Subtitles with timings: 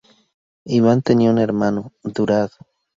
[0.65, 2.49] Iván tenía un hermano, Đurađ.